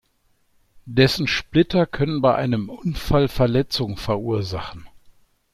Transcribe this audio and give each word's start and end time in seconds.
Dessen 0.87 1.27
Splitter 1.27 1.85
können 1.85 2.23
bei 2.23 2.33
einem 2.33 2.69
Unfall 2.71 3.27
Verletzungen 3.27 3.97
verursachen. 3.97 4.89